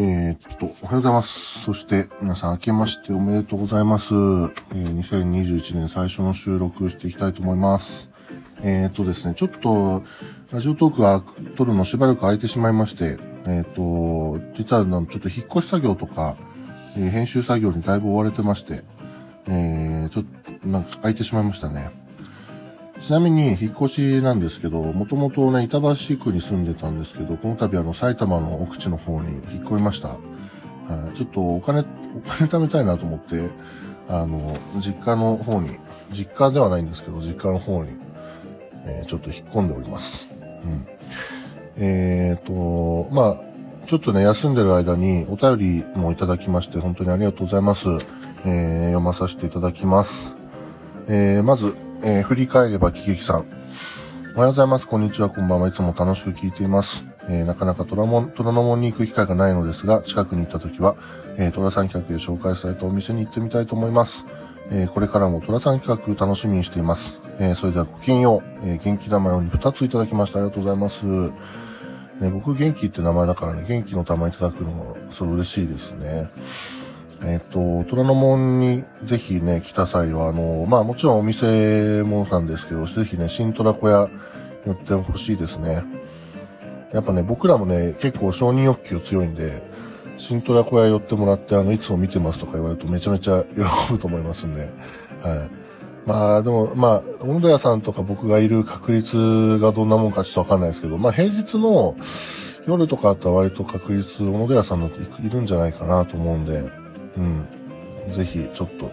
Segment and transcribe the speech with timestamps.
[0.00, 1.60] えー、っと、おはようございます。
[1.64, 4.14] そして、皆さん明けましておめでとうございます。
[4.14, 8.08] えー、2021年最初の収録していきたいと思います。
[8.62, 10.04] えー、っとですね、ちょっと、
[10.52, 11.24] ラジオトークが
[11.56, 16.36] 撮るのしばらく空いてしまいまして、えー、っと、実はちょっと引っ越し作業とか、
[16.96, 18.84] えー編集作業にだいぶ追われてまして、
[19.48, 20.24] えー、ちょっ
[20.62, 21.90] と、なんか空いてしまいましたね。
[23.00, 30.08] ちなみに、引っ越しなんですけど、もともとね、板橋区に住んでたんですけど、この度あの、埼玉の奥地の方に引っ越しました。
[30.08, 31.84] はい、ちょっとお金、お
[32.28, 33.50] 金貯めたいなと思って、
[34.08, 35.70] あの、実家の方に、
[36.10, 37.90] 実家ではないんですけど、実家の方に、
[38.84, 40.26] えーちょっと引っ込んでおります。
[40.64, 40.86] うん。
[41.76, 43.40] えっ、と、まあ、
[43.86, 47.86] ちょっとね、休んでる間にお便りもいただきまして、本当にありがとうございます。
[48.44, 50.34] えー読まさせていただきます。
[51.06, 53.46] えーまず、えー振り返れば喜劇さん。
[54.34, 54.86] おはようございます。
[54.86, 55.30] こんにちは。
[55.30, 55.68] こんばんは。
[55.68, 57.04] いつも楽しく聞いています。
[57.28, 60.96] えーなかなか虎門、虎ノ門に行く機会がないのですが、近くに行った時は、
[61.36, 64.24] えー、虎さん企画で紹介されたお店に行ってみたいと思います。
[64.70, 67.20] えーこれからも虎さん企画楽しみにしています。
[67.38, 68.68] えーそれではごきげんよう。
[68.68, 70.38] えー元気玉より2ついただきました。
[70.38, 71.04] ありがとうございます。
[72.20, 76.28] ね、僕元気って名前だからね、元気の玉いただくのも、それ嬉しいですね。
[77.24, 84.08] えっ、と、虎ノ門にぜひね、来た際は、あの、まあもちろんお店もなんですけど、ぜひね、新虎小屋
[84.66, 85.82] 寄ってほしいですね。
[86.92, 89.62] やっぱね、僕らもね、結構承認欲求強いんで、
[90.16, 94.70] 新虎小屋寄ってもらって、あの、いつも見てますとか言われるとめちゃめちゃ喜ぶと思いますんで、はい。
[96.06, 101.96] まあでも、まあ、小野寺さんとか僕がいる確率がどんなもんかちょっとわかんないですけど、まあ平日の
[102.66, 106.64] 夜とかだったら割と確率、小野寺さんのいるんじゃないかなと思うんで、
[107.18, 108.12] うん。
[108.12, 108.90] ぜひ、ちょっと、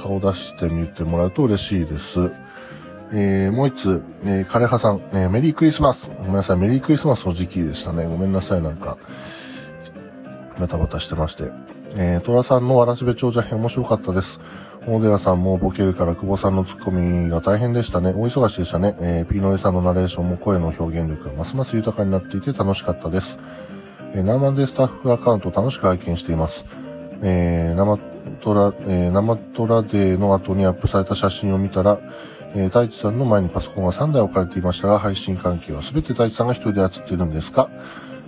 [0.00, 2.30] 顔出してみてもらうと嬉しいです。
[3.12, 6.10] えー、もう一つ、えー、枯葉さん、えーメリークリスマス。
[6.18, 8.04] ごめんなさい、メリークリスマスの時期でしたね。
[8.04, 8.98] ごめんなさい、なんか、
[10.58, 11.50] バタバタしてまして。
[11.96, 14.40] えー、トラさんのわらしべ長者編面白かったです。
[14.86, 18.10] 小野寺さんもボケるから久保さんのツッコミが大変でしたね。
[18.10, 18.96] お忙しでしたね。
[19.00, 23.38] えー、ピーノエさんのナレーションも声の表現力がますます豊かになっていて楽しかったです。
[24.12, 26.64] えー、ナーマンデスタッフアカウント楽しく拝見しています。
[27.22, 27.98] えー、生
[28.40, 31.98] トラ、えー、生トラデーの後にアップされた写真を見たら、
[32.54, 37.70] えー、太一さんの前にパソコンが3台置かれていましたが、配信関係は全て太一さんが一人で操っているんですか？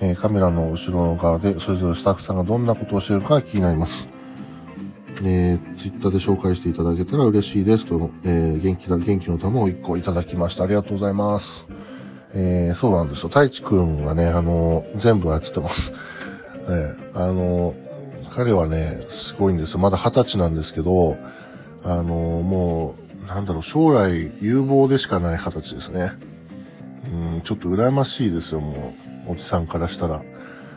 [0.00, 4.08] えーカメラの後ろの側で、それぞれスタッフさんがどんなことをしているかが気になります。
[5.22, 10.64] えー、ツイッターで紹介していただけたら嬉しいですと、えー、元気だ、元気の玉を1個いただきました。
[10.64, 11.66] ありがとうございます。
[12.34, 13.28] えー、そうなんですよ。
[13.28, 15.92] 太一くんがね、あの全部やってます。
[16.68, 17.74] えー、あの
[18.36, 19.78] 彼はね、すごいんですよ。
[19.78, 21.16] まだ二十歳なんですけど、
[21.82, 26.12] あのもう、なんだろう、将来有望でしかない二十歳ですね。
[27.10, 28.92] うん、ちょっと羨ましいですよ、も
[29.26, 30.22] う、おじさんからしたら。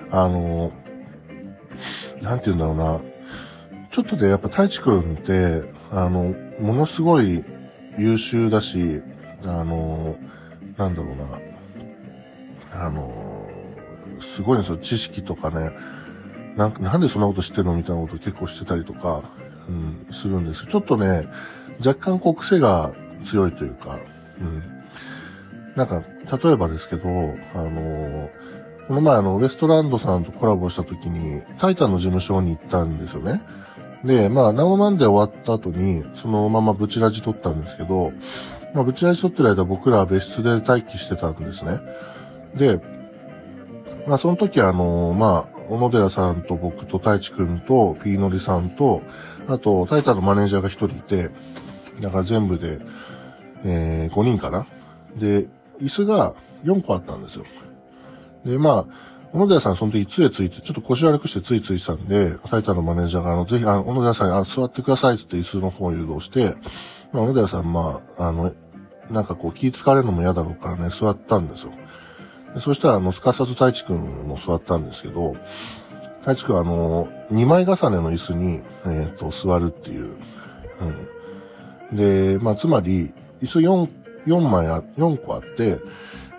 [0.09, 0.71] あの、
[2.21, 3.01] なんて言うんだろうな。
[3.91, 7.43] ちょっとで、やっぱ太一くんって、あの、ものすごい
[7.97, 9.01] 優秀だし、
[9.43, 10.15] あの、
[10.77, 11.15] なんだろう
[12.77, 12.85] な。
[12.85, 13.49] あの、
[14.21, 14.77] すごいんですよ。
[14.77, 15.71] 知識とかね。
[16.59, 19.23] なんなんでそんなこと知ってるのみたいなこと結構してたりとか、
[19.69, 20.65] うん、するんです。
[20.65, 21.25] ちょっとね、
[21.79, 22.91] 若干こう癖が
[23.25, 23.97] 強いというか、
[24.41, 24.63] うん。
[25.77, 26.03] なんか、
[26.37, 27.07] 例えばですけど、
[27.53, 28.29] あの、
[28.89, 33.41] この前あの、ウエストランドさんとコラボした時に、タイタンの事務所に行ったんですよね。
[34.03, 38.11] で、まあ、生マンで終わった後に、そのままブチラジ撮ったんですけど、
[38.73, 41.79] まあ、ブチラジ撮ってる間僕らは別室で待機してたんですね。
[42.55, 42.81] で、
[44.07, 49.03] まあ、その時あの、まあ、小野寺さんと僕と太一くんと、ピーノリさんと、
[49.47, 51.29] あと、タイタのマネージャーが一人いて、
[52.01, 52.79] だから全部で、
[53.63, 54.65] えー、5人かな
[55.15, 55.47] で、
[55.79, 57.45] 椅子が4個あったんですよ。
[58.45, 66.55] で、まあ、小野寺さんその時杖ついて、ちょっと腰悪くしてついついてたんで、タイタのマネージャーが、あの、ぜひ、あの、小野寺さんに、あ座ってくださいって言って椅子の方を誘導して、
[67.13, 68.51] まあ、小野寺さん、まあ、あの、
[69.11, 71.73] なんかこう気使われるのも嫌だろうからね、座ったんですよ。
[72.53, 75.35] でそしたら、あの、すかさず太一くんも座ったんですけど、
[76.21, 80.15] 太一くんはあの、2枚重ねの椅子に、えっ、と、座るっていう。
[81.91, 81.95] うん。
[81.95, 83.89] で、まあ、つまり、椅子4、
[84.27, 85.77] 4枚あ、4個あって、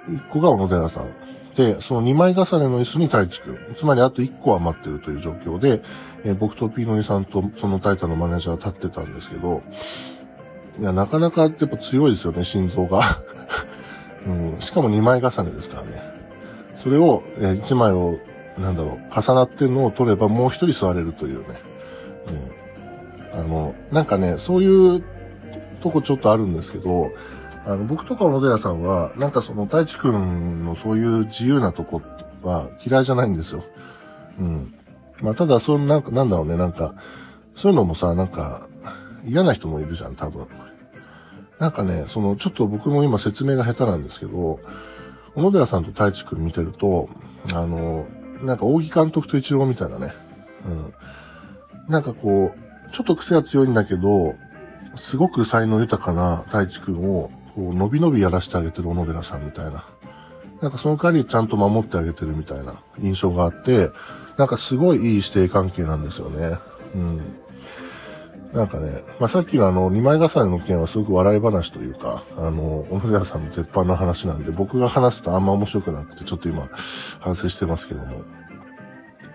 [0.09, 1.11] 1個が小野寺さん。
[1.55, 3.75] で、その2枚重ねの椅子に太一くん。
[3.77, 5.83] つまりあと1個余ってるという状況で、
[6.25, 9.63] えー僕とピーノリさんとそのタイタのマネージャー立ってたんですけど、
[10.79, 13.23] いや、なかなかやっぱ強いですよね、心臓が。
[14.27, 16.10] うん、しかも2枚重ねですからね。
[16.83, 18.19] それを、え1枚を、
[18.59, 21.61] なんだろう、重なってるのを取ればもう一人座れるというね。
[23.33, 23.41] うん。
[23.41, 25.05] あの、なんかね、そういう
[25.83, 27.13] とこちょっとあるんですけど、
[27.67, 32.01] あの、僕とか小野寺さんは、なんかその、太一くんのそういう自由なとこ
[32.43, 33.65] は嫌いじゃないんですよ。
[34.39, 34.75] うん。
[35.21, 36.95] まあ、ただ、そのなんか、なんだろうね、なんか、
[37.55, 38.67] そういうのもさ、なんか、
[39.27, 40.47] 嫌な人もいるじゃん、多分。
[41.59, 44.61] なんかね、その、ちょっと僕も今説明が下手なんですけど、
[45.35, 47.09] 小野寺さんと太一くん見てると、
[47.53, 48.07] あの、
[48.43, 50.13] なんか、扇監督と一郎みたいなね。
[50.67, 50.95] うん。
[51.89, 54.35] なんかこう、ちょっと癖が強いんだけど、
[54.95, 59.85] すごく才能豊かな太一くんを、こう、伸び伸びやらせてあげてる小野寺さんみたいな。
[60.61, 63.89] なんかその代わりちゃんと守ってあげてるみたいな印象があって、
[64.37, 66.59] なんかすごいいい師弟関係なんですよね。
[66.95, 67.40] うん。
[68.53, 76.69] なんかね、まあ、さっきのあの、二枚重ねの件はすごく笑い話というか、あの、小野寺さんの鉄板の話なんで、僕が話すとあんま面白くなくて、ちょっと今、
[77.21, 78.23] 反省してますけども。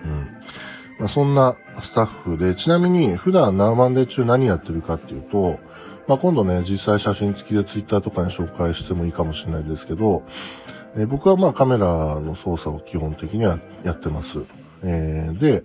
[0.04, 0.28] うん。
[1.00, 5.60] まあ、そんなスタッフで、ちなみに普段ナーマンデー中何やってるかっていうと、
[6.08, 10.24] まあ、今度ね、実際写真付きでツイッターとかに紹介してもいいかもしれないですけど、
[10.96, 14.40] えー、僕はまあカメラの操作を基本的にはやってます。
[14.84, 15.64] えー、で、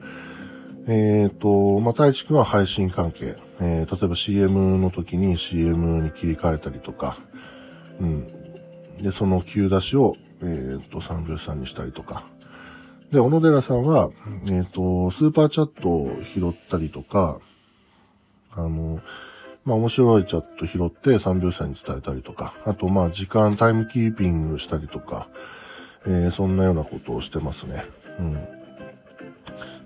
[0.90, 3.37] えっ、ー、と、まあ、太一くんは配信関係。
[3.60, 7.16] えー、例えば CM の時に CM に切り替えたりとか、
[8.00, 8.26] うん。
[9.00, 12.25] で、そのキュー出しを、えっ、ー、と、三拍子さんにしたりとか。
[13.12, 14.10] で、小野寺さんは、
[14.48, 17.38] えっ、と、スーパーチャットを拾ったりとか、
[18.50, 19.00] あの、
[19.64, 25.28] まあ、面白いチャット拾って三拍子さんに伝えたりとか、あと、まあ、時間、タイムキーピングしたりとか、
[26.04, 27.84] えー、そんなようなことをしてますね。
[28.19, 28.59] うん。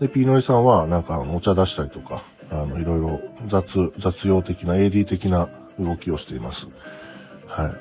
[0.01, 5.49] で、ピーノリさんは、なんか、お茶出したりとか、あの、いろいろ雑、雑用的な、AD 的な
[5.79, 6.67] 動きをしています。
[7.47, 7.73] はい。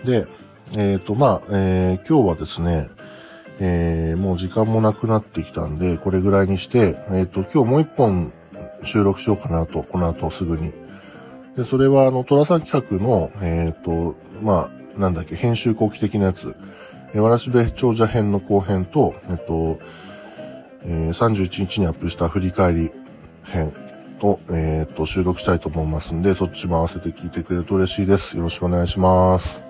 [0.00, 0.04] うん。
[0.04, 0.26] で、
[0.72, 2.88] えっ、ー、と、まあ、えー、今日はですね、
[3.58, 8.32] えー、もう時間もなくなってきたんで、これぐらいにして、えっ、ー、と、今日もう一本
[8.84, 10.72] 収録しようかなと、この後すぐに。
[11.56, 16.56] で、それは、あの、トラさん企画の、えっ、ー、と、まあ、なんだっけ、編集後期的なやつ、
[17.12, 19.78] えわらしべ長者編の後編と、えっと、
[20.84, 22.90] えー、31日にアップした振り返り
[23.44, 23.74] 編
[24.22, 28.36] を、えー、っと、収録したいと思いますんで、そっちも合わせて聞いてくれると嬉しいです。
[28.36, 29.69] よろしくお願いします。